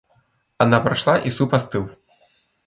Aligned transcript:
Она 0.57 0.79
прошла 0.81 1.19
и 1.19 1.29
суп 1.29 1.53
остыл. 1.53 1.87